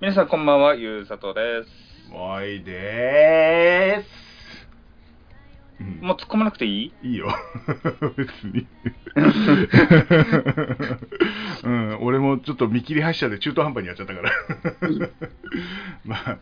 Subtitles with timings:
[0.00, 1.70] 皆さんこんばんは、ゆうさとです。
[2.10, 4.08] もういいでーす。
[5.80, 7.02] うんもう突っ込まなくていい？
[7.02, 7.28] いいよ。
[8.16, 8.66] 別に。
[11.64, 14.30] うん、俺もちょっと見切り発車で中途半端にやっちゃったから。
[16.04, 16.38] まあ、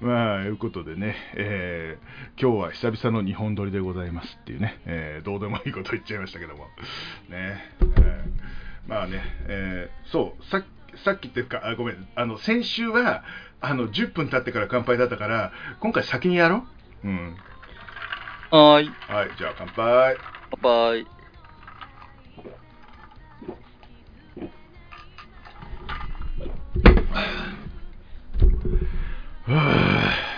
[0.00, 2.04] まあ、いうことでね、えー
[2.40, 6.64] 今日は久々の日本撮りでございますっていうね、えーどうでもいいこと言っちゃいましたけども。
[7.28, 8.22] ね、えー
[8.88, 10.64] まあね、えーそう、さっ
[10.96, 13.24] さっきっていうか、あごめん、あの、先週は、
[13.60, 16.64] あの、10分経ってから乾杯だったから、今回先にやろ
[17.04, 17.08] う？
[17.08, 17.36] うん。
[18.50, 18.90] はーい。
[19.08, 20.16] はい、じゃあ乾杯。
[20.60, 21.06] バイ。
[29.44, 30.31] はあ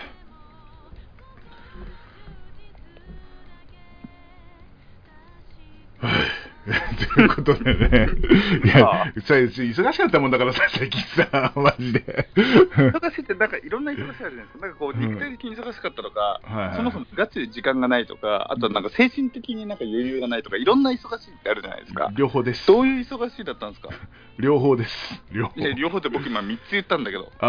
[6.94, 8.08] ということでね、
[8.64, 12.28] いや忙しかったもんだからさ、最近さ、マジで。
[12.36, 14.58] 忙しいって、なんかいろんな忙しいあるじゃないですか。
[14.60, 16.40] なんかこう、うん肉体的に忙しかったとか、
[16.76, 22.10] そもそもガチで時間がないとか、あとなんか精神的になんか余裕がないとか、いろんな忙しいってあるじゃないですか。
[22.16, 22.66] 両方です。
[22.66, 23.88] どういう忙しいだったんですか？
[24.38, 25.22] 両方です。
[25.32, 27.30] 両方両方で僕今3つ言ったんだけど。
[27.40, 27.46] あ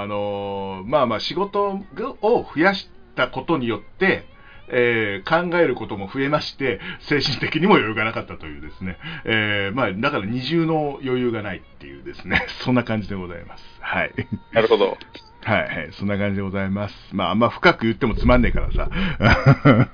[0.00, 1.80] ーあのーまあまあ仕事
[2.22, 4.24] を増やしたことによって、
[4.72, 12.46] えー考えることも増えまして精神的にも余裕がなかったというですね、えーまあだから二重の余裕がないっていうですね。
[12.64, 13.64] そんな感じでございます。
[13.80, 14.12] はい。
[14.52, 14.96] なるほど。
[15.42, 15.88] はいはい。
[15.92, 16.94] そんな感じでございます。
[17.12, 18.88] まああんま深く言ってもつまんねえからさ。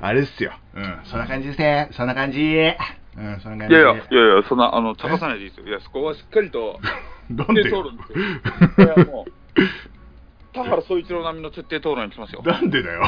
[0.00, 0.52] あれっすよ。
[0.74, 0.98] うん。
[1.04, 1.88] そんな感じですね。
[1.92, 2.40] そんな感じ。
[3.16, 3.74] うんそんな感じ。
[3.74, 5.66] いやいや、いやいや、そんな、あの、高さないでいいですよ。
[5.66, 6.80] いや、そこはしっかりと、
[7.30, 8.94] なんで徹底討論ですよ。
[8.94, 9.60] いや、もう、
[10.52, 12.42] 田原総一郎並みの徹底討論にしますよ。
[12.44, 13.02] なんでだよ。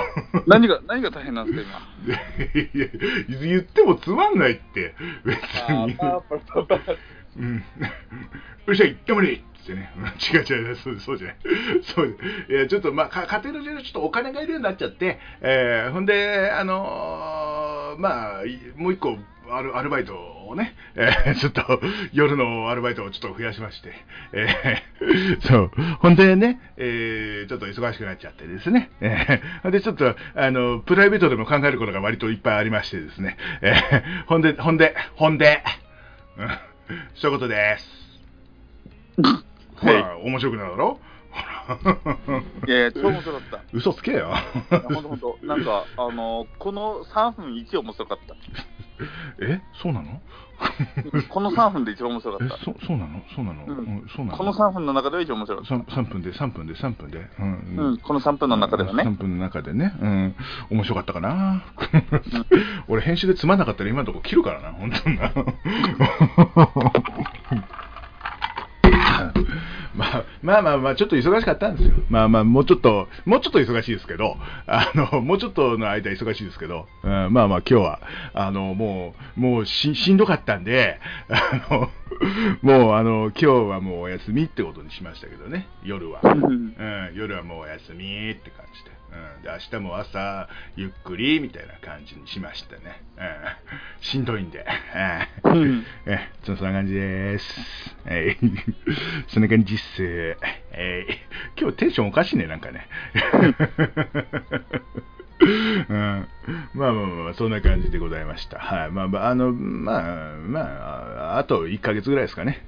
[0.47, 2.15] 何が、何が大変なんですか、今？
[2.15, 2.89] いや
[3.41, 4.95] 言ってもつまんないって。
[5.25, 5.39] 別
[5.71, 5.97] に。
[7.39, 7.55] うん。
[7.57, 7.63] よ
[8.73, 9.43] っしゃ行ってもね。
[9.69, 9.79] うん違
[10.39, 11.37] う違うそうそうじゃない。
[11.83, 12.17] そう。
[12.49, 19.17] いやちょっとまあか家庭の事情でちょっとお金がいるようになっちゃって、えーほんであのーまあいもう一個
[19.53, 20.15] アルアルバイト
[20.53, 21.81] をね、えー ちょっと
[22.13, 23.93] 夜のアルバイトをちょっと増やしまして、
[24.33, 25.71] えー そう、
[26.01, 35.63] ほんでね、えーちょっと忙しくなっちゃってですね、えーでちょっとあのプライベートでも考えることが割といっぱいありましてですね、えーほんで、ほんで、ほんで、
[36.39, 36.49] うん
[37.15, 38.03] そういうことです。
[39.77, 41.01] ほら、面白くなるだろ？
[42.67, 43.61] いやいや、 超面白かった。
[43.73, 44.35] 嘘つけよ。
[44.69, 48.35] ほんとほんと、なんか、あの、この3分一面白かった。
[49.41, 50.21] えそうなの？
[51.29, 52.57] この3分で一番面白かえった。
[52.59, 53.23] そそうなの？
[53.35, 53.73] そうなの、うん。
[53.73, 54.39] うんそうなの？
[54.39, 55.75] この3分の中では一番面白かった。
[55.75, 59.03] 3, 3分で3分で3分で、うんうん、この3分の中ではね。
[59.03, 59.17] 3。
[59.17, 60.35] 分の中でね、うん、
[60.71, 61.65] 面白かったかな、
[62.89, 65.33] 俺編集でつまんなかったら今のとこ切るからな本当にな
[69.97, 71.95] まあ、まあまあまあちょっと忙しかったんですよ。
[72.09, 74.37] まあまあもうちょっともうちょっと忙しいですけど。
[74.67, 78.01] あのもうちょっとの間忙しいですけど、うん、まあまあ今日は
[78.33, 80.99] あのもうもうししんどかったんで
[81.29, 81.91] あの
[82.63, 85.67] もうあの今日はもうお休みってことにしましたけどね。
[85.85, 86.43] 夜は、うん。
[86.43, 86.75] うん、
[87.15, 93.25] 夜はもうお休みって感じで,、うん、で明日も朝ゆっくりみたいな感じにしましたね、うん、
[94.01, 94.65] しんどいんで、
[95.45, 95.53] うん。
[95.53, 95.87] うん。
[96.07, 97.97] えそんな感じです。
[98.07, 98.37] はい。
[99.29, 100.37] そんな感じっす。
[100.73, 101.17] えー
[101.61, 102.89] 今日テンションおかしいね、なんかね。
[105.41, 106.29] うん、
[106.75, 108.59] まあまあまあまあ、そんな感じでございました。
[108.59, 108.91] はい。
[108.91, 110.03] まあまあ、あの、まあ、
[110.37, 110.61] ま
[111.35, 112.65] あ、あと1ヶ月ぐらいですかね。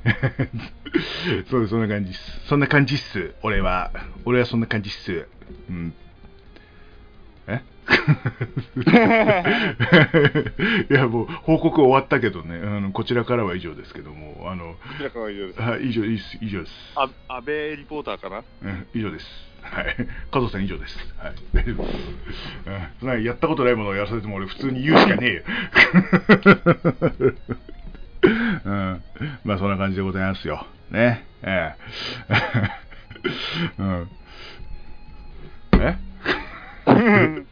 [1.51, 2.41] そうです、そんな感じっす。
[2.49, 3.35] そんな感じっす。
[3.43, 3.93] 俺は。
[4.25, 5.29] 俺はそんな感じっす。
[5.69, 5.95] うん。
[7.47, 7.63] え？
[10.91, 15.61] いやもう報告終わったけどねあのこちらからは以上ですけどもあの平川以上です。
[15.61, 18.43] はい以上いいっす以上です、あ安倍リポーターかな？
[18.63, 19.27] うん、以上です
[19.65, 19.97] はい。
[20.31, 20.97] 加藤さん以上です。
[21.19, 21.35] はい、
[23.17, 23.25] うん。
[23.25, 25.43] やったことないものをやらされても俺普通に言うしかねえよ。
[28.65, 29.03] うん、
[29.45, 30.67] まあそんな感じでございますよ。
[30.91, 31.25] ね。
[31.43, 31.75] え
[32.29, 32.35] え。
[33.79, 34.09] うん。
[35.81, 35.97] え？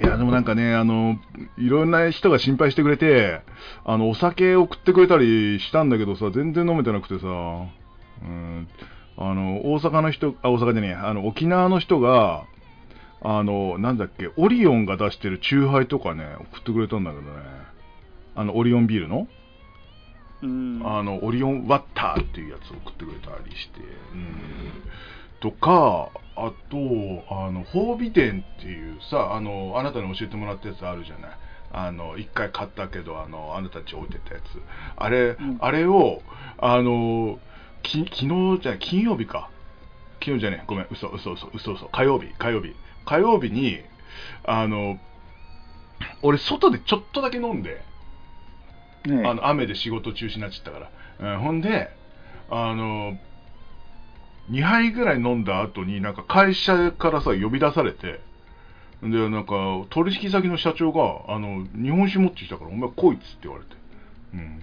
[0.00, 1.18] いやでもなんかねあの
[1.56, 3.42] いろんな人が心配してくれて
[3.84, 8.68] あのお酒送ってくれたりしたんだけどさ全然飲めてなくてさ、うん、
[9.20, 12.46] あの大阪の人あ大阪でねあの沖縄の人が
[13.20, 17.28] あのなんだっけオリオンが出してるチューハイとかね送ってくれたんだけどね。
[18.36, 19.26] あのオリオンビールの？
[20.42, 20.82] うん。
[20.84, 23.80] あのオリオンワッターっていうやつを送ってくれたりして、
[24.14, 24.30] うん、
[25.40, 26.76] とかあと
[27.28, 31.30] あの褒美店っていうさあのあなたに教えてもらったやつあるじゃない。
[31.72, 34.44] あの一回買ったけどあのあなたち置いてたやつ。
[34.96, 35.58] あれ、ん。
[35.60, 36.22] あれを
[36.58, 37.40] あの
[37.82, 39.50] き昨日じゃ金曜日か。
[40.20, 41.88] 昨日じゃねえごめん嘘嘘嘘嘘嘘。
[41.88, 42.74] 火曜日火曜日。
[43.04, 43.80] 火曜日に
[44.44, 44.98] あの
[46.22, 47.82] 俺外でちょっとだけ飲んで、
[49.06, 51.88] ねあの雨で仕事中止になっちゃったから、うんほんで
[52.50, 53.16] あの
[54.50, 58.20] 2杯ぐらい飲んだ後になんか会社からさ呼び出されて
[59.02, 63.70] でなんか取引先の社長があの日本酒持ってきたからお前来いっつって言われて。
[64.34, 64.62] うん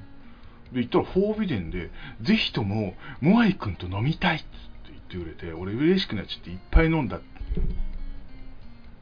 [0.72, 1.90] で行ったらフォービデンで
[2.22, 4.46] ぜひともモアイ君と飲みたいって
[4.90, 7.20] 言ってくれて俺嬉しくなっちゃっていっぱい飲んだ。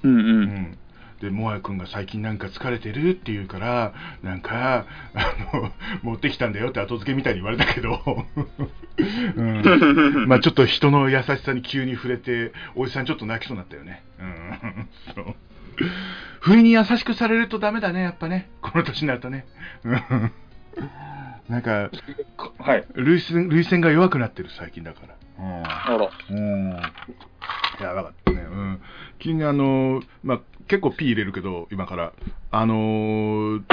[0.04, 0.20] うんう。
[0.20, 0.44] うん。
[0.44, 0.78] ん
[1.24, 3.94] でモアイ君が最近なんか疲れてるって言うから
[4.24, 5.72] なんかあの
[6.02, 8.26] 持ってきたんだよって後付けみたいに言われたけど、
[9.38, 15.36] うん、 まあちょっと人の優しさに急に触れておじさんちょっと泣きそうになったよね、うん、そう。
[16.42, 18.50] 不意に優しくされるとダメだねやっぱね。
[18.62, 19.46] この年になるとね。
[19.86, 20.32] うん
[21.50, 21.92] なんか
[22.38, 22.86] こはい。
[22.96, 25.16] 涙腺涙腺が弱くなってる最近だから、
[25.86, 26.10] あら。
[26.30, 26.70] うん
[27.82, 28.42] やばかったね。
[28.42, 28.82] うん。
[29.20, 32.14] 急にあのーまあ、結構 P 入れるけど、今から。
[32.52, 33.64] あのー、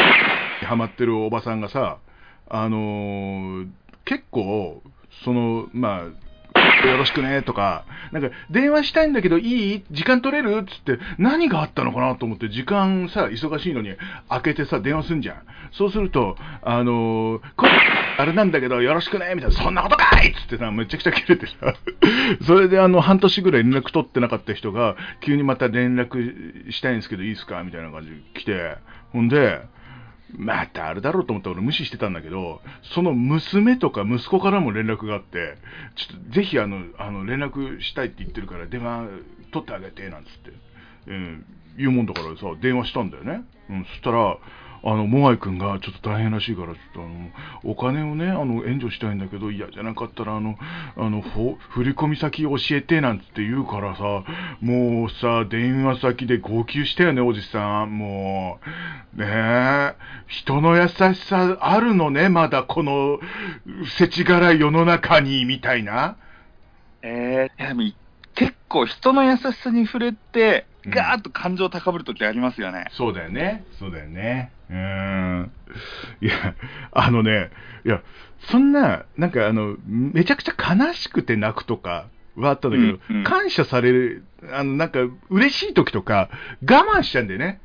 [0.65, 1.99] ハマってるおばさんがさ、
[2.49, 3.69] あのー
[4.05, 4.83] 結構、
[5.25, 6.30] その、まあ、
[6.89, 9.85] よろしくねとか、なんか、電話したいんだけどいい？
[9.91, 10.59] 時間取れる？
[10.63, 13.91] っつって、何があったのかなと思って、時間さ、忙しいのに
[14.29, 15.43] 開けてさ、電話すんじゃん。
[15.73, 17.73] そうすると、あのーこれ、
[18.19, 20.31] あれなんだけど、よろしくねみたいな、そんなことかい！
[20.31, 21.55] っつってさ、めちゃくちゃ切れてさ、
[22.47, 27.63] それであの、半年ぐらい連絡取ってなかった人が、急にまた連絡したいんですけど、いいですか？
[27.63, 28.77] みたいな感じで来て、
[29.13, 29.61] ほんで、
[30.37, 32.61] またあるだろうと思って俺無視してたんだけど、
[32.95, 35.57] その娘とか息子からも連絡があって、
[35.97, 39.09] ちょっとぜひあの、あの連絡したいって言ってるから電話
[39.53, 40.53] 取ってあげて、なんつって、
[41.09, 41.45] うん、
[41.77, 43.45] 言うもんだからさ、電話したんだよね。
[43.71, 44.39] うん、そしたら、
[44.83, 47.31] あの、モアイ君がちょっと大変らしいから、ちょっとあの、
[47.65, 50.57] お金をね、あの、援助したいんだけど、嫌じゃなかったら、あの、
[50.97, 54.25] あの、ほ振込先教えて、なんつって言うからさ、
[54.61, 57.99] もうさ、電話先で号泣したよね、おじさん。
[57.99, 58.59] も
[59.15, 59.95] う、ねえ、
[60.27, 63.21] 人の優しさあるのね、まだこの、
[63.99, 66.17] せちがらい世の中に、みたいな。
[67.03, 67.83] えー、でも
[68.35, 72.87] 結構人の優しさに触れて、ガーッと感情高ぶるときありますよね。
[72.93, 73.65] そうだよね。
[73.79, 74.53] そうだよね。
[74.71, 75.53] うーん。
[76.21, 76.55] いや、
[76.93, 77.51] あのね、
[77.85, 78.03] いや、
[78.51, 86.31] そんな、なんかあの、めちゃくちゃ悲しくて泣くとかはあったんだけど、うんうん感謝される、あの、なんか、嬉しい時とか、
[86.63, 87.61] 我慢しちゃうんだよね。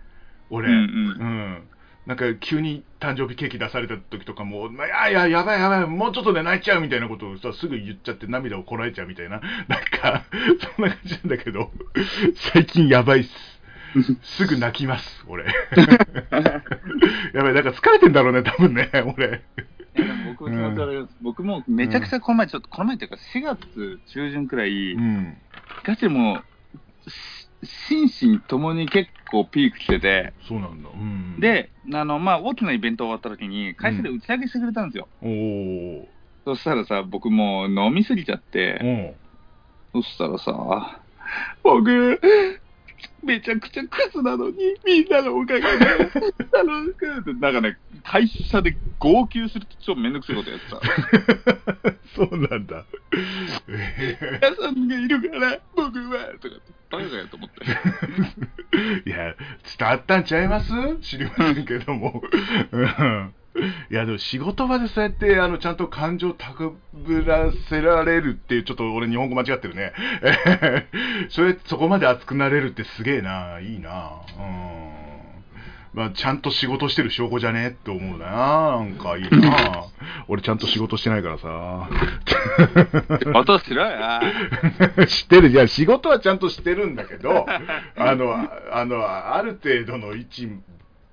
[0.49, 0.67] 俺。
[0.67, 1.67] うんうんうん
[2.05, 10.23] なんか急に誕生日ケーキ出された時とかも、まあ、いやいや、やばいやばい、もうちょっとで泣いちゃうみたいなことをさ、すぐ言っちゃって涙をこらえちゃうみたいな、なんか、
[10.75, 11.71] そんな感じなんだけど、
[12.53, 13.55] 最近やばいっす。
[14.21, 15.45] すぐ泣きます、俺。
[17.33, 19.41] やばい、なんか疲れてんだろうね、多分ね、俺。
[20.37, 25.37] 僕も気持ち悪いです、僕もめちゃくちゃこの前、ちょっと、この前っていうか、4月中旬くらい、うん。
[25.83, 26.41] ガチでも
[27.05, 30.89] う、し心身ともに結構ピーク来てて、そうなんだ。
[30.89, 35.07] うん。、で、あの、まあ、大きなイベント終わった時に、会社で打ち上げしてくれたんですよ。
[35.21, 36.05] おー。
[36.45, 39.15] そしたらさ、僕もう飲みすぎちゃって、
[39.93, 41.01] おそしたらさ、
[41.63, 42.21] 僕、
[43.25, 44.55] めちゃくちゃクズなのに、
[44.85, 50.79] みんなのおかげで、楽しくって、なんかね、会社で号泣すると超めんどくさいことやってた。
[52.15, 52.85] そうなんだ。
[53.67, 57.65] え皆さんがいるから、僕は、とかって、バカかよと思って。
[59.05, 59.35] ー いや、
[59.77, 60.71] 伝わったんちゃいます？
[61.01, 62.21] 知りませんけども。
[62.71, 63.33] うん
[63.89, 69.93] いや、でも仕事場でそうやって、あの、ちゃんと感情高ぶらせられるっていう、ちょっと俺日本語間違ってるね。
[70.21, 70.87] え
[71.27, 73.59] ーそれ、そこまで熱くなれるってすげえな。
[73.61, 74.11] いいな。
[74.37, 74.95] うん。
[75.93, 78.25] まあ、ちゃんと仕事してる証拠じゃねって思うな。
[78.25, 79.85] なんかいいな。
[80.27, 81.89] 俺ちゃんと仕事してないからさ。
[83.33, 84.21] 音しろや。
[85.07, 85.49] 知ってる。
[85.49, 87.45] いや、仕事はちゃんとしてるんだけど、
[87.95, 88.35] あの、
[88.73, 90.49] あの、ある程度の位置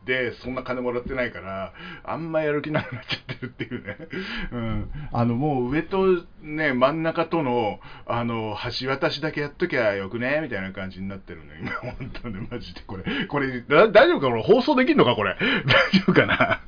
[0.06, 1.72] で、そんな金もらってないから、
[2.04, 3.96] あんまやる気なくなっちゃってるっていうね。
[4.50, 4.90] うん。
[5.12, 11.52] あの、もう上とね、真ん中との、あの、橋渡しだけやっときゃよくねみたいな感じになってるね。
[11.60, 12.80] 今、本当にマジで。
[12.86, 15.36] これ、これ、だ大丈夫かこれ、放送できんのかこれ？
[15.38, 16.60] 大丈夫かな？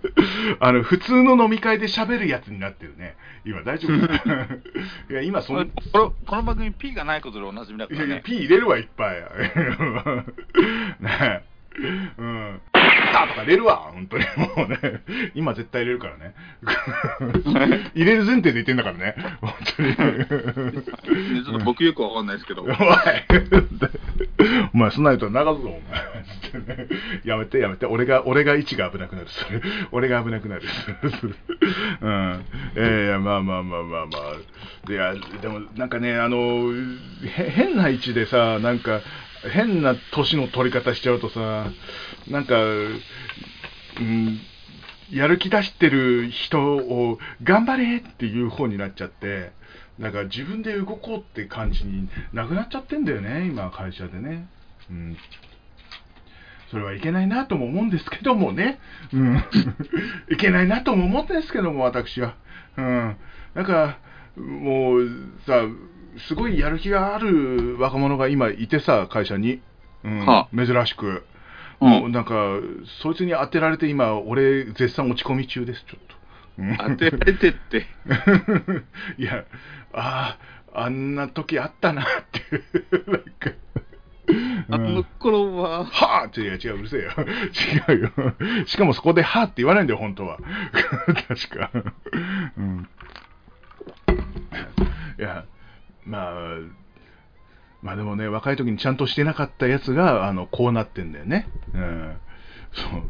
[0.61, 3.17] あの、普通の飲み会で喋るやつになってるね。
[3.45, 4.45] 今、大丈夫かな？
[5.11, 8.23] いや、今、そんこのこの番組 P がないことでおなじみだかいやいや、らね。
[8.25, 9.17] P 入れるわ、いっぱい。
[11.00, 11.43] ね
[12.19, 12.61] うん。
[13.14, 14.25] だとか入れるわ、本当に。
[14.56, 15.02] もうね、
[15.35, 16.35] 今絶対入れるからね。
[17.94, 19.88] 入れる前提で言ってんだからね、本当に。
[19.88, 19.94] ね
[21.44, 22.66] ちょっと僕よくわかんないですけど お。
[22.68, 22.71] い
[24.75, 26.88] お前、そんなやつは流すぞ、お前。
[27.25, 27.87] やめて、やめて。
[27.87, 29.28] 俺が、俺が位置が危なくなる。
[29.28, 29.61] それ
[29.92, 30.62] 俺が危なくなる。
[32.00, 32.44] うん。
[32.76, 34.18] えー、まあまあまあまあま
[34.88, 34.92] あ。
[34.92, 36.73] いや、でも、なんかね、あの、
[37.25, 39.00] へ変な位置でさ、なんか、
[39.52, 41.66] 変な年の取り方しちゃうとさ、
[42.28, 44.40] なんか、うん、
[45.11, 49.52] やる気出してる人を頑張れっていう方になっちゃって、
[49.99, 54.49] なんか自分で動こうって感じになくなっちゃってんだよね、今、会社でね。
[54.90, 55.16] うん。
[56.71, 58.81] それはいけないなとも思うんですけどもね。
[59.12, 59.37] うん。
[60.33, 62.35] いけないなとも思うんですけども、私は。
[62.76, 63.16] うん。
[63.54, 63.99] なんか、
[64.37, 65.09] もう
[65.47, 65.62] さ、
[66.26, 69.61] すごいやる気がある若者が今いてさ、会社に。
[70.02, 70.26] うん。
[70.26, 71.25] は珍しく。
[71.81, 72.59] うんもうなんか、
[73.02, 76.14] そいつに当てられて今、俺、絶賛落ち込み中です、ちょっと。
[76.59, 77.87] うん当てられてって。
[79.19, 79.45] いや、
[79.93, 80.38] あ
[80.73, 83.50] あ、あんな時あったなっていう、なんか。
[84.71, 87.11] あの頃は、はあって、いや違う、うるせえよ。
[87.93, 88.11] 違うよ。
[88.66, 90.38] しかもそこで、はあって言わないんだよ、本当は。
[91.28, 91.71] 確か。
[92.57, 92.88] うん。
[95.19, 95.45] いや、
[96.07, 96.57] まあ、
[97.85, 101.47] まあでもね、若い時にちゃんとしてなかったやつが、あの、こうなってんだよね。
[101.75, 102.17] うん。
[102.73, 103.03] そう。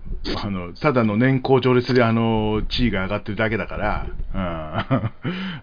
[0.45, 4.38] あの、ただの年功序列で、あの、地位が上がってるだけだから、う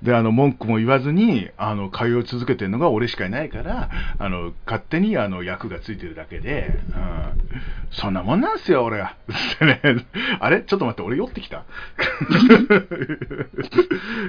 [0.03, 0.06] ん。
[0.06, 7.34] で、あの、文句も言わずに、あの、通い続けてるのが俺しかいないから、あの、勝手に、あの、役がついてるだけで、うん。
[7.91, 9.18] そんなもんなんすよ、俺は。
[9.60, 9.82] ね
[10.39, 10.62] あれ？
[10.62, 11.65] ちょっと待って、俺酔ってきた？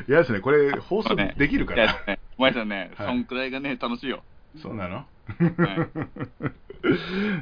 [0.09, 1.87] いやですね、これ、放送できるから。
[2.09, 4.25] ね、お前さんね、はいそんくらいがね、楽しいよ。
[4.61, 6.63] そうなの、はい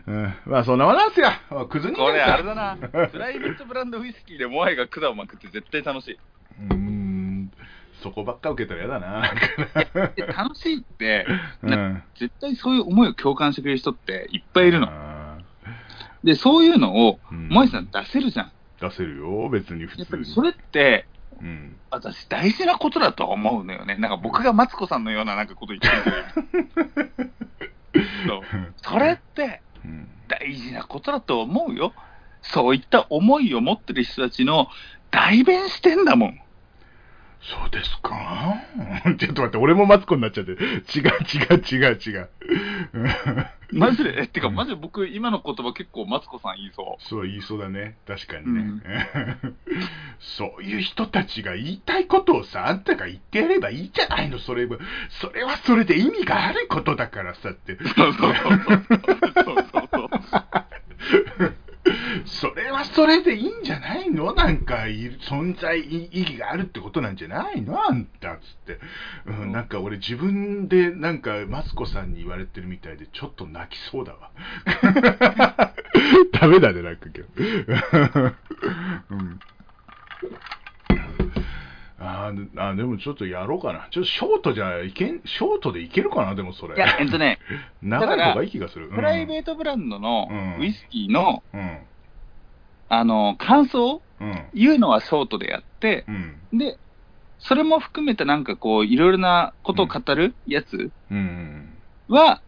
[0.06, 1.30] うん、まあそんなもんなんすよ。
[1.68, 2.76] クズ人間これかあれだな、
[3.08, 6.14] プライベートブランドウイスキーでモアイが管を巻くって絶対楽しい。
[6.14, 7.50] うーん、
[8.02, 9.32] そこばっか受けたら嫌だな。
[10.14, 11.26] で楽しいって、
[11.62, 14.88] うなん絶対そういう思いを共感してくれる人っていっぱいいるの。
[14.90, 15.38] あ
[16.22, 18.52] で、そういうのを、うんモアイさん出せるじゃん。
[18.78, 20.00] ー出せるよ、別に普通に。
[20.00, 21.06] やっぱりそれって、
[21.40, 23.96] うん、私大事なことだと思うのよね。
[23.96, 25.88] なんか僕がマツコさんのようななんかこと言って
[27.18, 27.32] る
[28.28, 28.40] そう
[28.76, 31.92] それってうん大事なことだと思うよ。
[32.42, 34.68] そういった思いを持ってる人たちの
[35.10, 36.40] 代弁してんだもん。
[37.42, 38.54] そうですか？
[39.18, 40.52] ちょっと待って、俺もマツコになっちゃって。
[40.52, 40.68] 違う違
[41.54, 42.28] う違う違う。
[43.72, 44.20] マジで？
[44.20, 47.96] え ってか、マジで僕、今の言葉結構マツコさん言いそそう言いそうだね。
[48.06, 48.82] 確かにね。
[50.18, 54.76] そういう人たちが言いたいことをさ、あんたが言ってやればいいじゃないの、それは。
[55.08, 57.72] それはそれで意味があることだからさって。
[57.72, 57.88] う。
[57.88, 58.82] そうそうそうそう。
[59.44, 60.00] そうそうそ
[61.46, 61.54] う。
[62.30, 64.32] それはそれでいいんじゃないの？
[64.34, 67.78] なんかい存在意義があるってことなんじゃないの？
[67.84, 68.78] あんたっつって、
[69.26, 74.30] うん、なんか俺自分でなんかマツコさんに言われてるみたいでちょっと泣きそうだわ。
[76.40, 78.34] ダメだねなんか今日、
[79.10, 79.40] うん。
[82.02, 83.88] あーあでもちょっとやろうかな。
[83.90, 86.34] ちょっとショートじゃいけんショートでいけるかな？
[86.34, 86.76] でもそれ。
[86.76, 87.38] いや、えっとね、
[87.82, 88.88] 長い方がいい気がする。
[88.88, 90.56] プライーベートブランドのうん。
[90.60, 91.78] ウイスキーの、うん
[92.90, 96.12] あの、感想うん言うのはショートでやってう、
[96.56, 96.58] ん。
[96.58, 96.76] で、
[97.38, 101.78] それも含めてなんかこう、いろいろなことを語るやつうん。
[102.08, 102.42] は、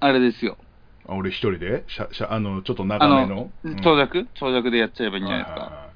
[0.00, 0.56] あれですよ。
[1.06, 1.84] あ俺一人で？
[1.88, 3.50] しゃしゃあのちょっと長めの？
[3.62, 3.76] うん。
[3.82, 4.26] 長尺？
[4.34, 5.90] 長尺でやっちゃえばいいんじゃないですか。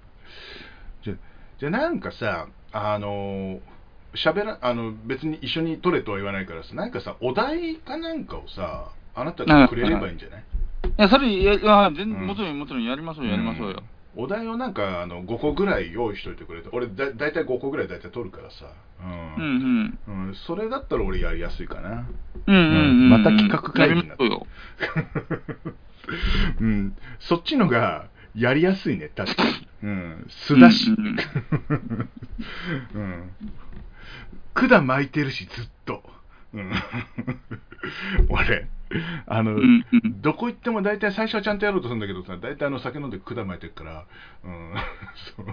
[1.04, 1.14] じゃ
[1.60, 3.60] じゃあなんかさあの
[4.14, 10.44] 喋らあの別に一緒に取れとは言わないからさなんかさお題かなんかをさあなたがくれればいいんじゃないい？
[10.96, 13.82] や、それ、いや、いや全うんもちろん、もちろんやりましょう、やりましょうよ。
[14.16, 18.66] お題をなんかあの5個ぐらい用意しといてくれて俺だ大体5個ぐらい大体取るからさ、
[19.00, 20.28] ううんんうん。
[20.28, 22.08] うんそれだったら俺やりやすいかな
[22.46, 23.10] うんうんうんうん。
[23.10, 24.46] また企画会議になったやりましょ
[25.64, 25.76] うよ。
[26.60, 29.50] うんそっちのがやりやすいね確かに
[29.82, 31.16] うん素だし、うんうん
[32.94, 33.30] うん。
[34.54, 36.04] 管巻いてるし、ずっと。
[36.52, 36.70] うん。
[38.30, 38.68] 俺、
[39.26, 44.06] あの、うんうんどこ行っても大体最初はちゃんとやろうとするんだけどさ、大体あの酒飲んで管巻いてるから、
[44.44, 44.74] うん。
[45.36, 45.46] そう、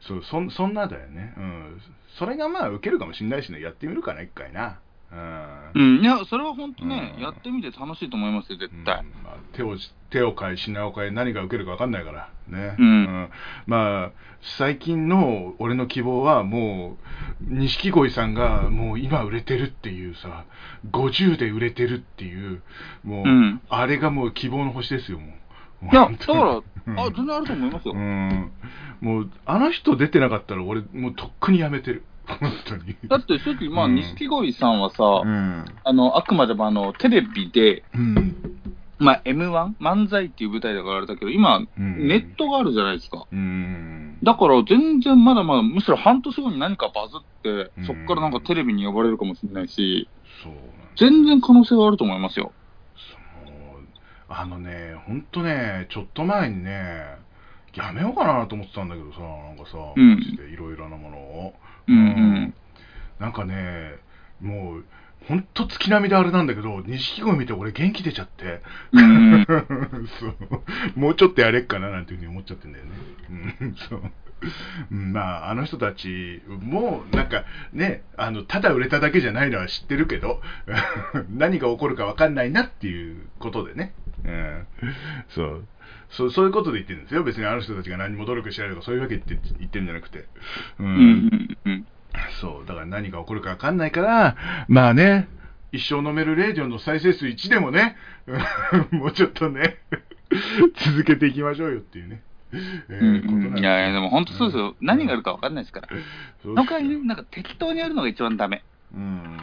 [0.00, 1.34] そうそんそんなだよね。
[1.36, 1.80] うん。
[2.18, 4.78] それがまあ受けるかもしんないしね、やってみるかな、一回な。
[5.12, 5.70] うん。
[5.74, 7.22] うん、いや、それは本当ね、うん。
[7.22, 9.00] やってみて楽しいと思いますよ、絶対。
[9.00, 9.22] うん。
[9.22, 9.76] まあ、手を
[10.10, 12.30] 手を変え品を変え何が受けるか分かんないから。
[12.48, 13.30] ね、うん。
[13.66, 14.12] まあ
[14.58, 16.96] 最近の俺の希望はも
[17.42, 20.46] う錦鯉さんがもう今売れてるっていうさ
[20.90, 22.62] 50で売れてるっていう
[23.04, 23.60] もう、うん。
[23.68, 25.30] あれがもう希望の星ですよもう。
[25.92, 26.62] いや、だから、に
[27.00, 27.94] あ、全然あると思いますよ。
[27.94, 28.52] うん。
[29.00, 32.04] もうあの人出てなかったら俺もうとっくにやめてる
[32.40, 32.96] 本当に。
[33.08, 33.94] だって正直、まあ、うん。
[33.94, 35.64] 錦鯉さんはさ、うん。
[35.84, 38.60] あの、あくまでもあの、テレビで、うん。
[38.98, 39.76] まあ、M1?
[39.80, 42.08] 漫才っていう舞台だからあれだけど、今、うん。
[42.08, 43.26] ネットがあるじゃないですか。
[43.30, 44.18] うん。
[44.22, 50.08] だから全然まだまだ、むしろ半年後に何かバズってうん、そこからなんかテレビに呼ばれるかもしれないし、
[50.42, 50.52] そう
[50.96, 52.52] 全然可能性はあると思いますよ。
[54.28, 57.18] あのね、ほんとね、ちょっと前にね、
[57.74, 61.54] やめようかなと思ってたんだけどさ、なんかさ、いろいろなものを。
[61.88, 62.54] うんうん
[63.18, 63.98] なんかね、
[64.40, 64.84] もう、
[65.26, 69.46] ほんと月並みであれなんだけど、錦鯉見て俺元気出ちゃって、うん
[70.20, 72.90] そうもうちょっとやれっかななんていうふうに思っちゃってんだよね。
[73.60, 74.02] うん、そう。
[74.92, 80.40] うんまあ、あの人たちも、なんかね、あの、ただ売れただけじゃないのは知ってるけど、
[81.28, 83.92] 何が起こるか分かんないなっていうことでね。
[84.24, 84.66] うん、
[85.30, 85.64] そう。
[86.10, 87.22] そうそういうことで言ってるんですよ。
[87.22, 90.18] 別にあの人たちが何も努力しないとかそういうわけって言ってるんじゃなくて。
[90.18, 90.24] う
[90.80, 91.86] うんうんうん
[92.40, 94.36] そう、だから何が起こるか分かんないから、
[94.68, 95.28] まあね、
[95.72, 97.96] 一生飲めるレディオの再生数1でもね、
[98.90, 99.78] もうちょっとね、
[100.86, 102.22] 続けていきましょうよっていうね。
[102.52, 104.74] いやいや、でも本当そうですよ。
[104.80, 105.88] 何があるか分かんないですから。
[106.42, 108.62] そうの代わりね、なんか適当にやるのが一番ダメ。
[108.94, 109.38] うん。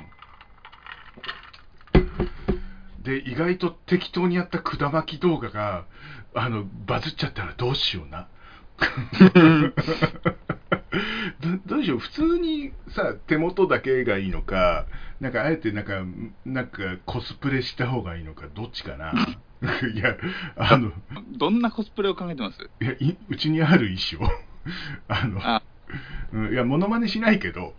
[3.06, 5.86] で、意外と適当にやった管巻き動画が、
[6.34, 8.28] あの、バズっちゃったらどうしような。
[11.40, 14.86] どどうしよう、普通にさ、手元だけがいいのか、
[15.22, 16.04] なんかあえてなんか、
[16.46, 19.14] なんかコスプレした方がいいのか、どっちかな。
[19.94, 20.18] いや、
[20.58, 20.92] あの、
[21.38, 22.70] どんなコスプレを考えてます？
[22.82, 24.20] いや、いうちにある衣装。
[25.08, 25.62] あの、あ
[26.34, 27.76] うんいや、モノマネしないけど、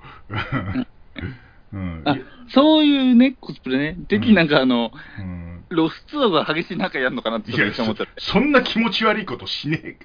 [1.73, 2.17] うん、あ
[2.49, 3.97] そういうね、コスプレね。
[4.09, 8.07] てきなんかあの、うん露出度が激しい中やるのかなって思っちゃって。
[8.19, 9.99] そそんな気持ち悪いことしねえ。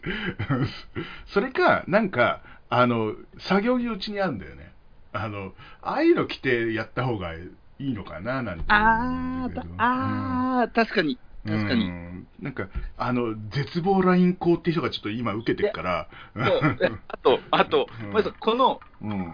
[1.28, 4.74] それか、なんか、あの、作業着うちにあるんだよね。
[5.14, 7.50] あの、ああいうの着てやった方がい
[7.80, 11.20] いのかな、なんて思うん確かに。
[11.46, 11.86] うん確かに。
[11.86, 16.08] うんなんか、あの、絶望ライン校っていう人がちょっと今受けてるから。
[16.36, 19.34] あと、あとうん、まずこのうん。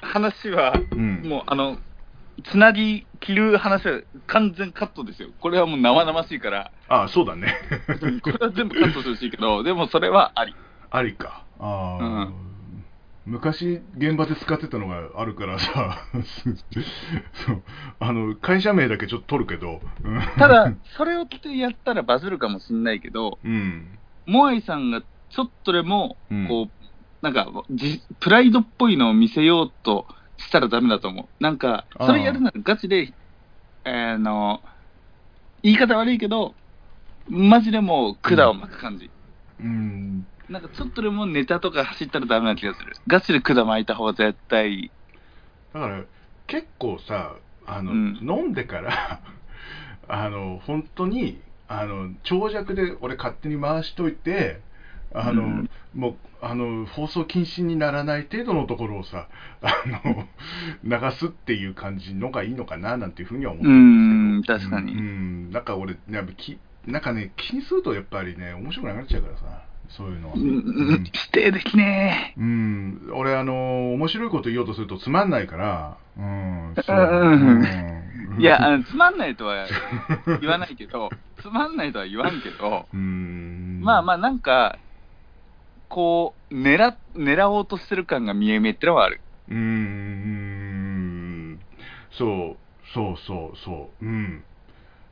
[0.00, 1.22] 話は、うん。
[1.24, 1.78] もうあの、
[2.44, 5.28] つなぎ切る話は完全カットですよ。
[5.40, 7.54] これはもう生々しいから、あそうだね。
[8.22, 10.54] これは全部カットしてほしいけど、でもそれはあり。
[10.90, 11.44] ありか。
[11.58, 12.48] ああ、うん
[13.28, 15.98] 昔現場で使ってたのがあるから さ、
[17.44, 17.62] そう
[18.00, 26.77] あの会社名だけちょっと取るけど、うんただ、それをやったらバズるかもしれないけど、うん、モアイさんがちょっとでもうん、こう、
[27.22, 31.42] なんかじ、プライドっぽいのを見せようとしたらダメだと思う。
[31.42, 33.12] なんか、それやるならガチで、
[33.84, 34.60] あの、
[35.62, 36.54] 言い方悪いけど、
[37.28, 39.10] マジでもう管を巻く感じ。
[39.60, 42.94] うん、なんかちょっとでもネタとか走ったらダメな気がする。
[43.06, 44.90] ガチで管巻いた方が絶対。
[45.74, 46.04] だから
[46.46, 47.34] 結構さ、
[47.66, 49.20] あのうん飲んでから、
[50.08, 54.60] あの本当にあの長尺で俺勝手に回しといて、
[55.14, 55.70] あの、うん。
[55.94, 59.28] もうあの放送禁止にならない程度のところをさ、
[59.62, 59.72] あ
[60.04, 60.26] の
[60.84, 64.58] 流すっていう感じのがいいのかななんていうふうには思ってんですけど。
[64.58, 64.92] 確かに。
[64.92, 70.34] うん、なんか俺、やっぱきなんかね、気にするとやっぱりね、面白くなくなっちゃうからさ、そういうのは。
[70.34, 70.52] うんう
[70.96, 71.04] ん。
[71.04, 76.74] 否定できねうん、俺、あの、面白いこと言おうとするとつまんないから、うん。
[78.38, 79.66] いや、あのつまんないとは
[80.40, 84.78] 言わないけど、つまんないとは言わんけど、 うん、まあまあなんか、
[85.88, 89.20] こう、狙、狙おうとしてる感が見え見えってのはある。
[89.48, 91.60] うーん、
[92.10, 92.56] そう、
[92.94, 94.44] そうそうそう、うん、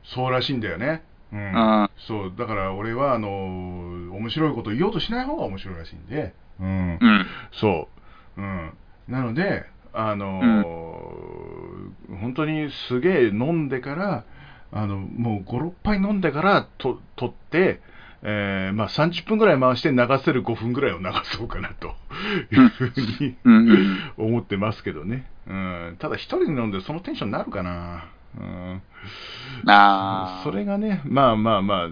[0.03, 1.03] そうらしいんだよね。
[1.31, 6.71] うんうんそう、だから俺は、あの、面白いこと言おうとしない方が面白いらしいんで、うんう
[7.07, 7.25] ん。
[7.51, 7.89] そ
[8.37, 8.41] う。
[8.41, 8.71] うん。
[9.07, 14.23] なので、あのー本当にすげえ飲んでから、
[14.71, 17.79] あの、もう5、6杯飲んでからと取って、
[18.23, 21.05] えーまあ30分ぐらい回して流せる5分ぐらいを流
[21.37, 21.95] そうかなと
[22.51, 23.35] いうふうに。
[24.17, 25.29] 思ってますけどね。
[25.47, 28.09] うん、ただ一人で飲んでそのテンションになるかな。
[28.37, 28.81] うん、
[29.67, 30.41] ああ。
[30.43, 31.89] それがね、まあまあまあ、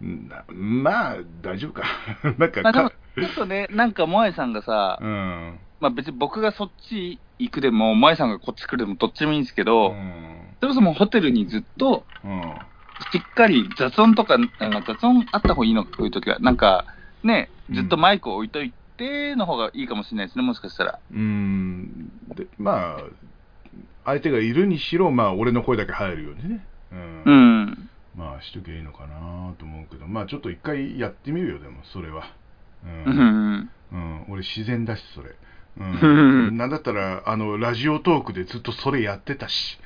[0.00, 1.84] なまあ大丈夫か。
[2.38, 5.58] なんかか、ちょっとね、なんか、モアイさんがさ、うん。
[5.80, 12.54] まあ別に僕がそっち行くでも、舞さんがこっち来るでも、どっちもいいんですけど、うんそもそもホテルにずっと、うん
[13.12, 16.38] しっかり雑音とか、あの雑音あった方がいいのか、こういう時は。
[16.38, 16.86] なんか、
[17.22, 20.98] ね、ずっとマイクを置いといての方がいいかもしれないですね、もしかしたら。
[21.12, 22.10] うん。
[22.34, 23.02] でまあ
[24.04, 27.22] 相手がいるにしろまあ俺の声だけ入るようにね、うん。
[27.24, 27.90] うん。
[28.16, 30.06] まあしときゃいいのかなと思うけど。
[30.06, 32.24] まあちょっと一回やってみるよでもそれは。
[32.84, 33.70] う、うんん。
[33.92, 35.34] うん、俺自然だしそれ、う
[35.78, 39.78] うんん、 なんだったらあのラジオトークでずっとそれやってたし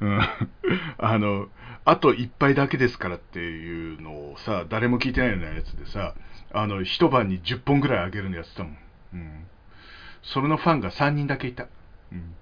[0.00, 0.20] うん。
[0.98, 1.48] あの
[1.84, 6.14] あと一杯だけですからっていうのをさ誰も聞いてないようなやつでさ
[6.52, 8.78] あの一晩に10本ぐらいあげるのやってたもん、
[9.14, 9.46] うん、
[10.22, 11.66] それのファンが3人だけいた、
[12.12, 12.34] うん。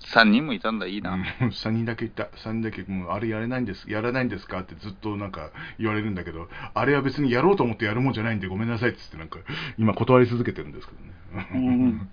[0.00, 1.12] 3人もいたんだ、いいな。
[1.12, 2.24] うん、 3人だけいた。
[2.24, 9.40] 3人だけもうあれやれないんですやらないんですかってずっとなんか言われるんだけどあれは別にやろうと思ってやるもんじゃないんでごめんなさいっつってなんか
[9.76, 11.00] 今断り続けてるんですけど
[11.40, 12.10] ね、うん。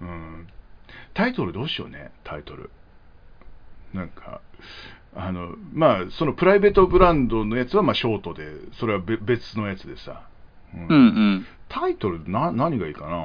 [0.00, 0.46] うん。
[1.14, 2.70] タイトルどうしようねタイトル
[3.94, 4.40] なんか
[5.14, 8.44] あのまあそのプライベートブランドのやつはまあショートで
[8.78, 10.28] それはべ別のやつでさ、
[10.74, 10.82] うん。
[10.82, 11.46] うんうん。
[11.68, 13.18] タイトルな何がいいかな？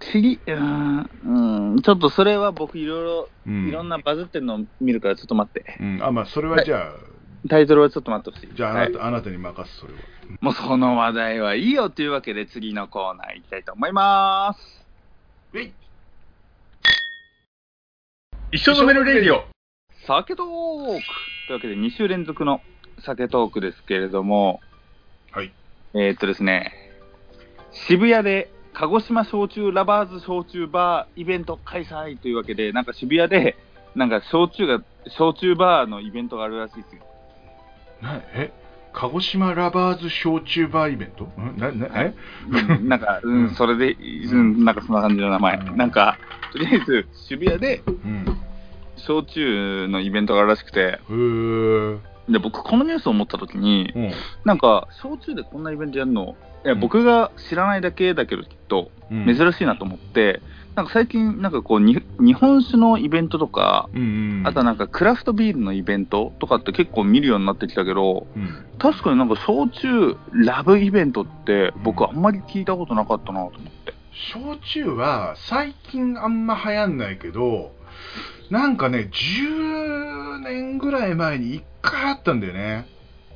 [0.00, 1.10] 次、うーん、
[1.72, 3.68] うん、ちょっとそれは僕いろいろ、うん。
[3.68, 5.76] いろんなバズってるのを見るからちょっと待って。
[5.80, 8.56] うん、あまあそれはじゃあ、タイトルはちょっと待ってほしい。
[8.56, 9.08] じゃああなた,、はい。
[9.08, 9.98] あなたに任すそれは。
[10.40, 14.88] もうその話題はいいよというわけで次のコーナー行きたいと思います。
[15.54, 15.72] えい
[18.54, 19.44] 一生飲めるレディオ。
[20.06, 21.02] 酒トーク。
[21.46, 22.60] というわけで2週連続の
[23.02, 24.60] 酒トークですけれども、
[25.30, 25.50] はい。
[25.94, 26.70] えーっとですね、
[27.88, 33.56] 渋谷で鹿児島焼酎ラバーズ焼酎バーイベント開催というわけで、なんか渋谷で、
[33.94, 37.02] なんか焼酎が、焼酎バーのイベントがあるらしいですよ。
[38.02, 38.52] なえ？
[38.92, 41.24] 鹿児島ラバーズ焼酎バーイベント？
[41.24, 41.56] ん？
[41.56, 42.14] ななえ？
[42.50, 45.56] うんなんか、ううんん、それで、うん、なんかそんな感じの名前。
[45.56, 45.76] うん。
[45.78, 46.18] なんか、
[46.52, 48.11] とりあえず渋谷でうん
[49.06, 50.98] 焼酎のイベントがあるらしくて、
[52.28, 54.12] で、僕このニュースを思った時に、うん。
[54.44, 56.80] なんか、焼酎でこんなイベントやるの、いや、うん。
[56.80, 59.26] 僕が知らないだけだけど、きっと、うん。
[59.26, 60.40] 珍しいなと思って、
[60.74, 64.02] なんか最近、なんかこうに、日本酒のイベントとか、うん
[64.40, 64.46] うん。
[64.46, 68.64] あとはなんかクラフトビールのイベントとかって結構見るようになってきたけど、うん。
[68.78, 73.94] 確かになんか焼酎ラブイベントって、僕あんまり聞いたことなかったなと思って。
[74.32, 77.72] 焼酎は最近あんま流行んないけど
[78.50, 82.86] なんかね10年ぐらい前に1回あったんだよね、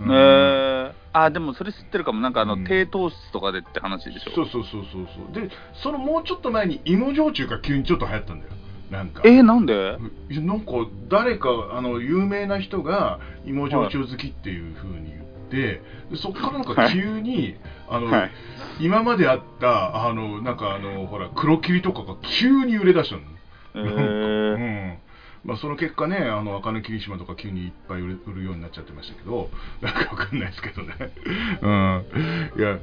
[0.01, 0.13] うん。
[0.13, 2.21] えー、あ、でもそれ知ってるかも。
[2.21, 2.65] なんかあの、うん。
[2.65, 4.33] 低糖質とかでって話でしょ。
[4.35, 5.43] そうそうそうそうそう。
[5.49, 5.51] で
[5.83, 8.53] そのもうちょっと前に芋焼酎が急にちょっと流行ったんだよ。
[8.91, 9.23] なんか。
[9.25, 9.99] えー、なんで？
[10.31, 10.73] なんか
[11.09, 17.57] 誰かあの有名な人が芋焼酎好きっていう風に言って、でそこからなんか急に、
[17.89, 18.31] あの、はい。
[18.79, 23.23] 今まであったあのなんかあのほら黒霧とかが急に売れ出したの。
[23.77, 24.99] えうー、ん。
[25.45, 29.49] まあ、その結果ね、あの赤根霧島とか急にいっぱい売るようになっちゃってましたけど、
[29.81, 30.95] なんかわかんないですけどね。
[31.63, 32.05] うん、
[32.59, 32.79] いや、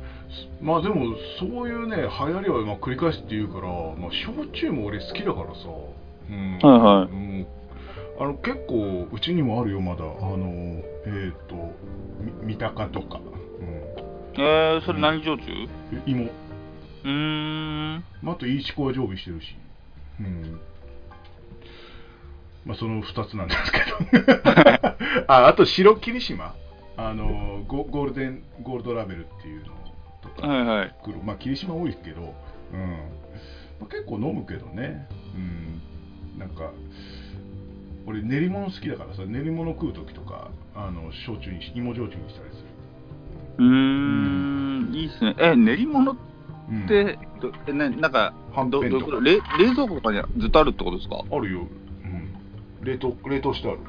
[0.61, 5.67] まあでも、そういうね、流行りはまあ繰り返しって言うから、まあ、焼酎も俺好きだからさ、
[6.29, 7.11] うん、はいはい。
[7.11, 7.47] うん。
[8.19, 11.55] あの結構、うちにもあるよ、まだ、あのえっ、と、
[12.43, 13.19] み三鷹とか、
[14.35, 15.51] えー、それ何焼酎？
[15.51, 18.05] うん、芋、うーん。
[18.21, 19.57] まあ、あと、いいちこは常備してるし、
[20.19, 20.59] うん。
[22.65, 24.43] まあ、その2つなんですけど。
[25.27, 26.53] あ、あと、白霧島。
[26.95, 29.71] あのゴ、ゴールデン、ゴールドラベルっていうの
[30.21, 30.95] とか、はいはい。
[31.23, 32.21] まあ、霧島多いけど、
[32.71, 32.79] うん。
[33.79, 35.07] まあ、結構飲むけどね。
[35.35, 36.39] うん。
[36.39, 36.71] なんか、
[38.05, 42.67] 俺、練り物好きだからさ、練り物食う時とか、あの、焼酎にし、芋焼酎にしたりする。
[43.57, 43.65] うー
[44.91, 45.35] ん、いいっすね。
[45.39, 46.15] え、練り物っ
[46.69, 49.57] うん、て、どえななんか、はんどぺんとかどういうこと？
[49.57, 51.21] 冷冷蔵庫とかにずっとあるってことですか？
[51.29, 51.67] あるよ。
[52.83, 52.85] うん。
[52.85, 53.79] 冷凍、冷凍してある。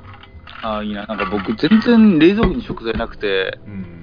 [0.63, 1.07] ああ、いいな。
[1.07, 3.95] なんか僕、全然冷蔵庫に食材なくて、うん。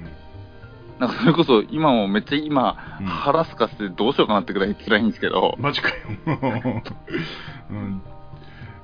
[1.02, 5.94] なんかそれこそ今もめっちゃ今、うん腹すかせてどうしようかなってくらい辛いんですけど、マジかよ。
[7.70, 8.02] うん、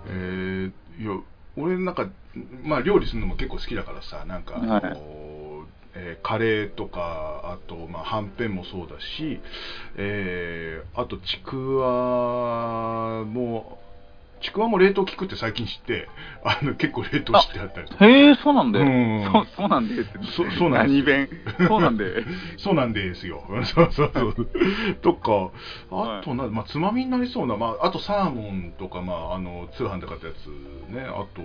[0.09, 1.13] えー、いや、
[1.57, 2.09] 俺なんか、
[2.65, 4.83] まあ料理するのも結構好きだからさ、なんか、はい
[5.95, 9.41] えーカレーとか、あと、まあ、はんぺんもそうだし、
[9.97, 13.79] えーあと、ちくわも、
[14.41, 16.09] ちくわも冷凍効くって最近知って、
[16.45, 18.07] あの結構冷凍してあったりとか。
[18.07, 21.29] へえ、そうなんで、うんそうそうなんでって、そそうなんで弁、
[21.67, 22.25] そうなんで、
[22.59, 23.45] そうなんですよ。
[23.65, 24.49] そうそうそう。
[25.03, 25.51] とか、
[25.91, 30.47] あとな、まあ、つまみになりそうな、まあ、あとサーモンとか、まあ、あの、通販で買ったやつ
[30.93, 31.03] ね。
[31.03, 31.43] あと、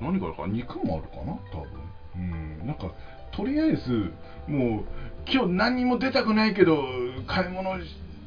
[0.00, 1.94] 何があるか、肉もあるかな、多分。
[2.16, 2.18] う
[2.64, 2.92] ん、なんか
[3.32, 4.12] とりあえず
[4.46, 4.84] もう
[5.26, 6.84] 今日何にも出たくないけど
[7.26, 7.76] 買い物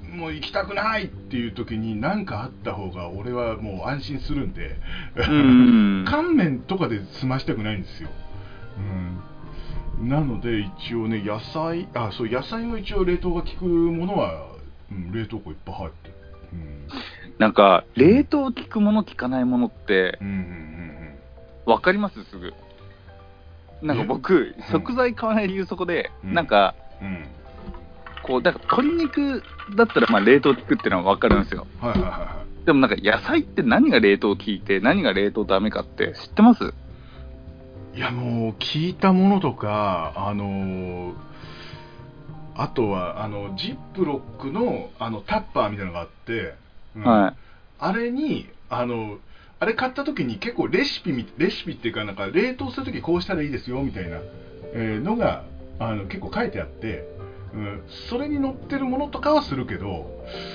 [0.10, 4.80] もう行きたくないっていう時に何かあった方が俺はもう安心するんで、
[5.15, 6.06] うん。
[6.10, 8.10] 乾麺とかで済ましたくないんですよ、
[10.00, 14.48] うん、なので一応ね野菜あそう野菜も一応冷凍が効くものは、
[14.91, 16.13] うん、冷凍庫いっぱい入ってる。
[17.38, 20.28] なんか、冷凍効くもの効かないものってう、ん。
[20.28, 21.17] うんうん
[21.67, 22.24] わかります？
[22.24, 22.54] すぐ。
[23.82, 26.34] なんか僕、食材買わない理由そこで、うん。
[26.34, 27.26] なんか、うんうん
[28.28, 29.44] こう、だから鶏肉
[29.76, 31.66] だったらまあ冷凍効くっていうのはわかるんですよ。
[31.80, 36.74] はいはいはいはでもなんか野菜って何が冷凍効いて、何が冷凍ダメかって知ってます？
[37.96, 41.13] いいやもう聞いたものとかあのー
[42.60, 46.56] あとはあのジップロックのあのタッパーみたいなのがあって、
[46.96, 47.36] うんはい。
[47.80, 49.20] あれにあの
[49.60, 54.18] あれ買った時に結構レシピみレシピっていうかなんか冷凍する時こうしたらいいですよみたいな、
[54.74, 55.44] えーのが
[55.80, 57.08] あの結構書いてあって、
[57.58, 60.12] うん、それに載ってるものとかはするけど、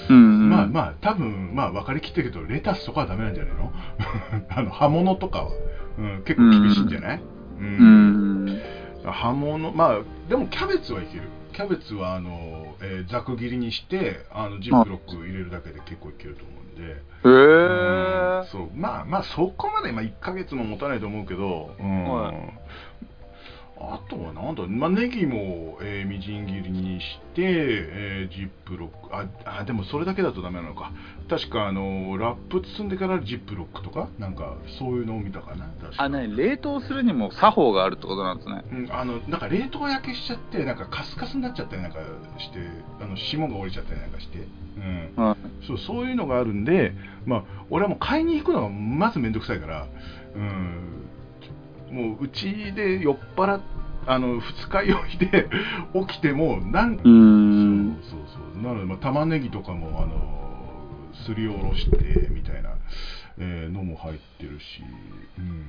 [0.08, 0.50] うん、うん。
[0.50, 3.72] まあまあ多分まあ分かりきってるけどレタスとかはダメなんじゃないの？
[4.50, 5.50] あの葉物とかは、
[5.98, 7.22] うん、結構厳しいんじゃない、
[7.58, 8.60] うん。
[9.04, 11.24] 葉物まあでもキャベツはいける。
[11.52, 18.44] キャベツはあの、えーざく切りにしてあのジップロック入れるだけで結構いけると思うんで、へうんー。
[18.44, 18.70] そう。
[18.74, 22.04] まあまあそこまで、まあ、1ヶ月も持たないと思うけど、うん。
[22.04, 22.34] はい
[23.82, 29.14] あとはなんだ、まあ、ネギも、えーみじん切りにして、えージップロック。
[29.14, 29.28] あ
[29.60, 30.92] あでもそれだけだとダメなのか。
[31.28, 34.08] 確かあのラップ包んでからジップロックとか？
[34.18, 35.66] なんかそういうのを見たかな。
[35.80, 36.02] 確か。
[36.04, 38.64] あ、ね、冷凍するにも作法があるってことなんですね。
[38.70, 41.98] うん、あのなんか冷凍焼けしちゃってなんかカスカスになっちゃったりなんか
[42.38, 42.58] して
[43.00, 45.66] あの霜が降りちゃったりなんかして、うん、はい。
[45.66, 46.92] そうそういうのがあるんで、
[47.24, 49.86] まあ、俺はもう買いに行くのがまずめんどくさいから、
[50.34, 51.08] うん、
[51.92, 53.60] もううちで酔っ払っ
[54.06, 55.46] あの二日酔いで
[56.08, 57.96] 起きてもなんうーん。
[58.02, 58.62] そうそうそう。
[58.62, 60.42] なので、まあ、玉ねぎとかもあの
[61.12, 62.70] すりおろしてみたいな、
[63.38, 64.82] えーのも入ってるし、
[65.38, 65.66] うん、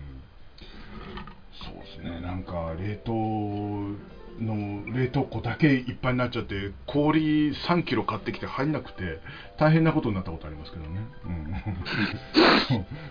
[1.51, 2.21] そうですね。
[2.21, 3.95] なんか冷凍
[4.39, 9.19] の冷凍庫だけいっぱいになっちゃって氷3キロ買ってきて入んなくて
[9.59, 11.07] 大変なことになったことありますけどね、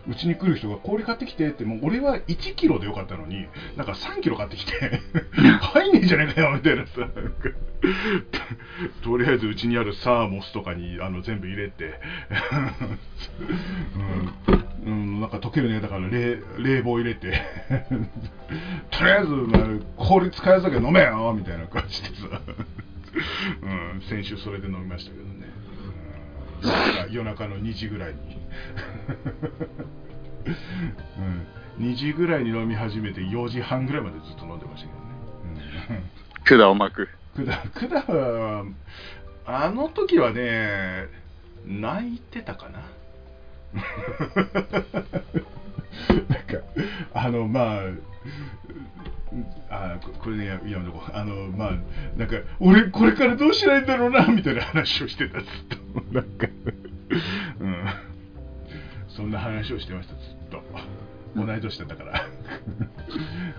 [0.07, 4.73] うん、 うちに来る人が氷買ってきてってもう俺は1キロでよかったのになんか3キロ買ってきて
[5.61, 7.09] 入んねえじゃねえかよみたいなさ
[9.03, 12.01] とりあえずうちにあるサーモスとかにあの全部入れて、
[14.49, 17.41] うんうん、なんか溶けるねだから冷冷房入れて
[18.91, 19.61] とりあえず、まあ、
[19.97, 22.41] 氷使えずだけ飲めよみたいな感じでさ、
[23.63, 23.67] う
[23.99, 25.47] ん、先週それで飲みましたけどね、
[27.07, 28.19] うん、夜中の2時ぐらいに、
[31.79, 35.01] うん、2時ぐらいに飲み始めて4時半ぐらいまでずっと飲んでましたけど
[35.95, 36.03] ね、
[36.51, 36.59] うん。
[36.59, 37.09] 管を巻く。
[37.37, 38.67] くだくだは
[39.47, 41.07] あの時はね
[41.67, 42.92] 泣いてたかな
[43.73, 44.45] なん
[46.25, 46.59] か
[47.15, 47.81] あのま
[49.71, 51.17] ああここれねややめとこう。
[51.17, 51.71] あのまあ
[52.17, 55.41] なんか俺これからどうしたらいいんだろうなみたいな話をしてた。
[55.41, 55.49] ずっ
[55.95, 56.47] となんか
[57.61, 57.85] うん
[59.09, 60.63] そんな話をしてましたずっと。
[61.35, 62.27] 同い年だったから。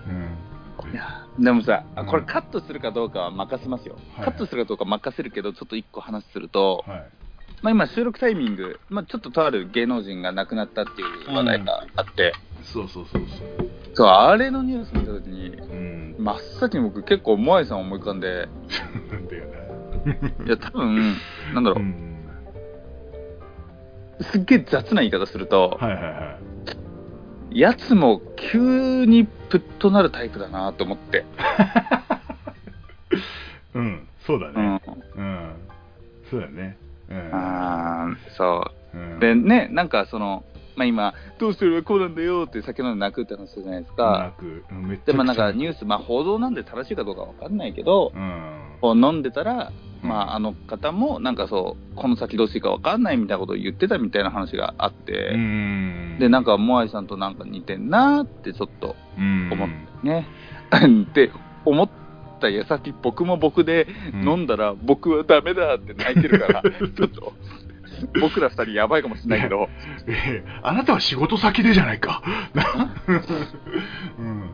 [0.08, 0.92] うん。
[0.92, 4.24] いやでもさ、あうんこれカットするかどうかは任せますよ、はい。
[4.26, 7.23] カットするかどうか任せるけど、ちょっと一個話すると、はい
[7.62, 18.48] まあ、今、収録タイミング、まあ、ちょっととある芸能人が亡くなったっていう話題があって、そうそうそうそうそうあれのニュース見たときに、うん真っ先に僕、結構、モアイさんを思い浮かんで、
[19.10, 20.44] なんだよな。
[20.46, 21.16] いや、多分
[21.54, 22.10] なんだろう、うん
[24.20, 26.38] すっげえ雑な言い方すると、はいはいは
[27.50, 27.60] い。
[27.60, 31.24] やつも急にプッとなるタイプだなと思って、
[33.74, 34.80] うん、そうだうん、ね。
[35.16, 35.54] うん。
[36.30, 36.78] そうだね。
[37.10, 37.30] うん。
[37.32, 40.44] あーそううんでね、なんかその、
[40.76, 44.32] まあ、今、どうすればこうなんだよって酒飲んで泣くって話するじゃないですなか。
[44.38, 48.78] く、うんめっちゃでもなんかニューース、まあ、報道なんで正しいかどうかわかんないけど、うん。
[48.80, 56.16] こう飲んでたら、うんまあ、あの方もなんかそう、この先どうしていいかわかんないみたいなことを言ってたみたいな話があって、うん。
[56.20, 59.68] で、なんか、モアイさんとなんか似てんなーってちょっとうん、 思っ
[60.02, 60.26] てね。
[61.14, 61.30] で、
[61.64, 61.88] 思っ
[62.44, 64.28] た矢先、僕も僕でうん。
[64.28, 67.32] 飲んだら、僕はダメだって泣いてるから、 ちょっと、
[68.20, 69.68] 僕ら二人やばいかもしれないけど、
[70.06, 72.22] ええあなたは仕事先でじゃないか。
[74.18, 74.50] うん、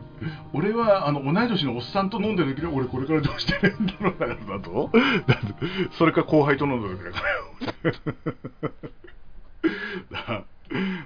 [0.53, 4.91] 俺はあの同い年のおっさんと飲んでる時に俺これからどうしてるんだろうだからだと。
[5.97, 7.03] それか後輩と飲んだ時
[10.11, 10.43] だから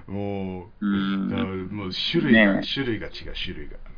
[0.06, 1.68] もううん。
[1.72, 2.66] もう種類が、ねえ。
[2.66, 3.95] 種類が違う種類が、うん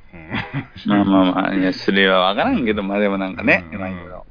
[0.86, 4.26] まあまあまあ、いや、種類はわからんけど、まあでもなんかね、うんまあいろいろ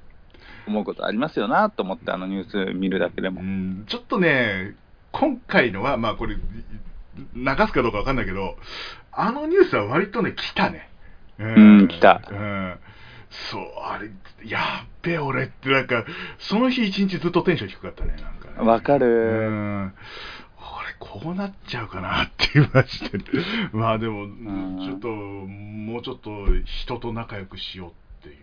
[0.67, 3.43] 思うことありますよなと思って、あのニュース見るだけでもう。
[3.43, 4.75] んちょっとね、
[5.11, 6.41] 今回のは、まあこれ、流
[7.67, 8.57] すかどうかわかんないけど、
[9.11, 10.89] あのニュースは割とね、来たね。
[11.39, 12.79] ううん来たうん。
[13.51, 14.09] そう、あれ、
[14.47, 16.05] やっべえ、俺って、なんか、
[16.39, 18.67] その日一日ずっとテンション低かったね、なんかね。
[18.67, 19.09] わかるう
[19.49, 19.93] ん。
[20.99, 23.19] 俺、こうなっちゃうかなっていうマジで。
[23.71, 28.35] まあでも、んちょっと、もうちょっと人と仲良くしようっていう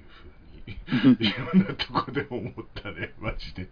[1.00, 1.28] ふうに。
[1.28, 3.68] いろんなとこで思ったね、マジで。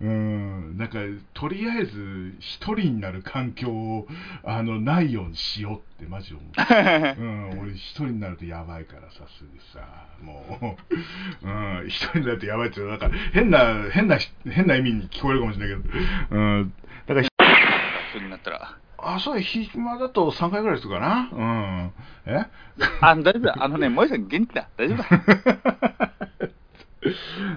[0.00, 0.98] うん、なんか、
[1.34, 4.08] とりあえず、一人になる環境を、
[4.42, 6.64] あの、ないようにしようって、マジで思った。
[7.20, 10.78] うん、俺、一人になるとやばいからさ、すぐさ、も
[11.42, 14.18] う、うん、一人になるとやばいって、なんか、変な、変な、
[14.50, 15.98] 変な意味に聞こえるかもしれないけど、
[16.30, 16.72] うん、
[17.06, 17.33] だから、
[18.14, 18.78] そうになったら。
[18.98, 21.28] あ、そう、暇だと3回ぐらいするかな。
[21.32, 21.92] うん。
[22.26, 22.46] え？
[23.00, 23.56] あ、大丈夫だ。
[23.58, 24.68] あのね、萌えさん元気だ。
[24.76, 25.08] 大丈夫だ。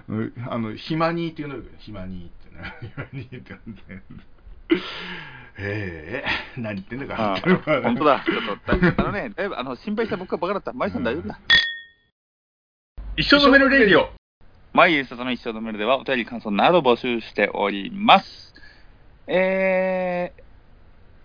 [0.09, 2.73] う んあの、暇にっていうのよ、暇にってね。
[2.81, 3.59] 暇にって。
[5.59, 7.33] ええ何言ってんだか。
[7.35, 7.41] あ
[7.83, 8.23] 本当だ。
[8.25, 10.71] ちょっと、あのね、だいぶあの心配した僕はバカだった。
[10.71, 11.39] 萌えさん大丈夫だ。
[13.15, 14.09] 一生飲めるレディオ。
[14.73, 18.53] 毎夕里の一生のメールではお便り感想など募集しております。
[19.27, 20.46] えー、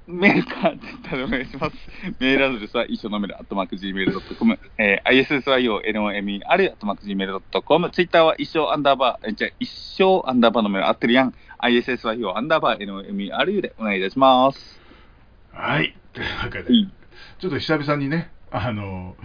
[0.06, 1.76] メールか、ツイッターでお願いします。
[2.18, 11.34] メールアドレスは一生のメール、アットマーク Gmail.com、えー、ISSYONOMER、アットマーク Gmail.com、ツイッターは一生アンダーバー、えじゃあ一生アンダーバーのメール合ってるやん。
[11.60, 14.80] ISSYO アンダーバー NOMERU でお願いいたします。
[15.52, 15.96] はい。
[16.12, 16.90] というわけで、はい
[17.40, 19.16] ちょっと久々にね、あの、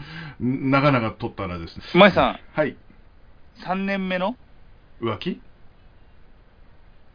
[0.43, 1.83] ん長々撮ったらですね。
[1.93, 2.75] 萌さん、はい。
[3.63, 4.35] 3年目の？
[5.01, 5.39] 浮気？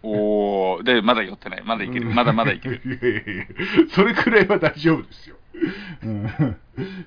[0.02, 1.62] おー、で、まだ酔ってない。
[1.64, 2.06] まだいける。
[2.10, 2.80] まだまだいける。
[2.84, 3.46] いやいやいや
[3.90, 5.36] それくらいは大丈夫ですよ。
[6.02, 6.56] うん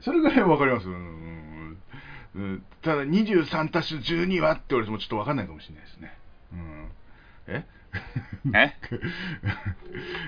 [0.01, 0.87] それくらいはわかります。
[0.87, 1.77] うん
[2.35, 6.17] うんただ、23たす12はって言われてもちょっとわかんないかもしれないですね。
[6.53, 6.91] うん、
[7.47, 7.65] え？
[8.53, 8.75] え？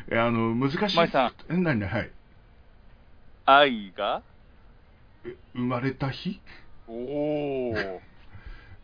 [0.18, 0.98] あの、難しい。
[0.98, 1.80] 舞さんえ、何？
[1.80, 2.10] 々はい。
[3.46, 4.24] 愛が？
[5.26, 6.40] え生まれた日？
[6.88, 8.02] おお。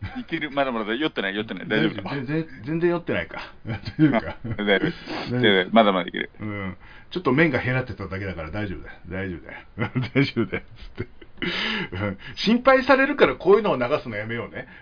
[0.20, 0.52] いける。
[0.52, 1.68] まだまだ酔ってない、酔ってない。
[1.68, 2.16] 大丈夫か。
[2.16, 3.42] 全然全然酔ってないか。
[3.66, 4.36] 大丈夫か？
[4.58, 5.70] 大丈夫。
[5.72, 6.30] まだまだいける。
[6.40, 6.78] うん、
[7.12, 8.96] ちょっと麺が減らってただけだから大丈夫だよ。
[9.08, 9.60] 大丈夫だよ。
[10.14, 10.64] 大丈夫だよ。
[10.98, 11.12] つって
[11.92, 14.68] うん心配されるからこういうのを流すのやめようね。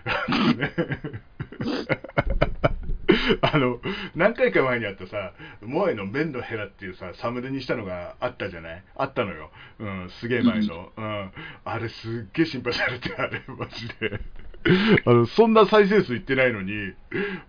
[3.40, 3.80] あの、
[4.14, 8.82] 何回か前にあったさ、モエの麺のヘラっていうさ、サムネにしたのがあったじゃない？
[8.96, 9.50] あったのよ。
[9.78, 10.92] うん、すげえ前の。
[10.96, 11.30] うん。
[11.64, 14.20] あれすっげえ心配されて、あれ、マジで。
[15.06, 16.94] あの、そんな再生数いってないのに、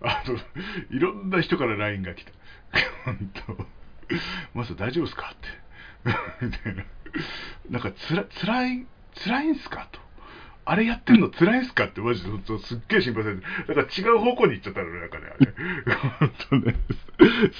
[0.02, 0.36] あの、
[0.96, 2.32] いろんな人から LINE が来た。
[3.04, 3.66] 本当。
[4.54, 5.32] マス大丈夫ですか？
[5.34, 5.48] って。
[6.44, 6.84] みたいな。
[7.70, 9.88] なんかつら、つらい、つらいんすか？
[9.92, 10.00] と。
[10.66, 11.84] あれやってんの辛いんすか？
[11.84, 13.42] って、マジで、本当すっげえ心配されて、
[13.74, 16.58] だか違う方向に行っちゃったのね、なんかね、あれ。
[16.60, 16.74] ね。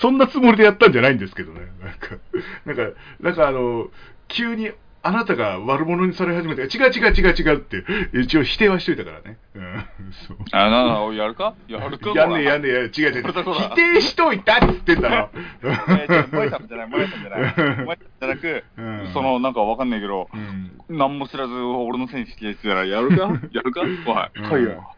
[0.00, 1.60] そんなつもりでやったんじゃないんですけどね。
[1.82, 2.16] なんか、
[2.64, 3.90] なんか、なんかあの、
[4.28, 4.72] 急に、
[5.06, 7.84] あなたが悪者にされ始めて、違う違う違う違うって、
[8.18, 9.36] 一応否定はしといたからね。
[9.54, 9.84] うん、
[10.26, 10.38] そう。
[10.52, 11.54] あ、なな、やるか？
[11.68, 12.10] やるか？
[12.10, 13.22] やんねえやんねねえ、違う違う。
[13.22, 15.30] 否定しといたって言ってんだろ。
[15.62, 17.52] えー、じゃあ萌えさんじゃない、萌えさんじゃない。
[17.52, 20.80] 萌えさんじゃなく、うんその、なんかわかんないけど、うん。
[20.88, 23.90] 何も知らず俺のせいにしてたら、やるかやるかおい、
[24.48, 24.94] 来いよ。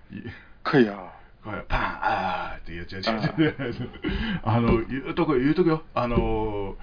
[0.62, 1.10] 来いよ。
[1.44, 3.90] パンあーって言っちゃう違う違う
[4.42, 6.74] あの言うとこ言うとこよあの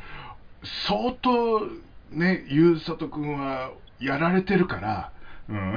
[0.87, 1.67] 相当
[2.13, 5.11] ねゆうさとくんはやられてるから
[5.49, 5.75] うん、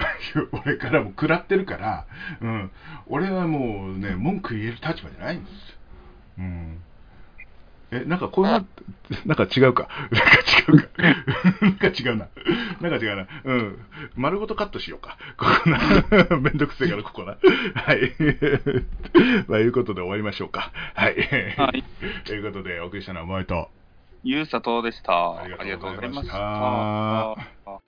[0.65, 2.07] 俺からも食らってるから、
[2.41, 2.71] うん、
[3.07, 5.71] 俺はもうね文句言える立場じゃないんです。
[5.71, 5.77] よ、
[6.39, 6.83] うん、
[7.91, 8.67] えなんかこういうの
[9.27, 9.89] なんか違うか。
[10.11, 10.89] なんか違うか。
[11.63, 12.29] なんか違うな。
[12.81, 13.27] なんか違うな。
[13.45, 13.79] うん。
[14.17, 15.17] 丸ごとカットしようか。
[15.37, 15.79] ここな。
[16.39, 17.37] めんどくせえからここな。
[17.75, 18.13] はい。
[19.49, 20.73] まあいうことで終わりましょうか。
[20.95, 21.17] はい、
[21.57, 21.85] はい。
[22.25, 23.71] ということでお送りしたのは萌えと
[24.29, 25.47] ゆうさとでした。
[25.57, 27.86] ありがとうございましたありがとうございました。